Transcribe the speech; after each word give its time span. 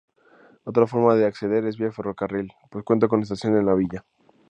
Otra 0.63 0.87
forma 0.87 1.13
de 1.15 1.27
acceder 1.29 1.63
es 1.65 1.77
vía 1.79 1.91
ferrocarril, 1.97 2.47
pues 2.71 2.83
cuenta 2.83 3.07
con 3.07 3.21
estación 3.21 3.55
en 3.55 3.67
la 3.67 3.75
villa. 3.75 4.03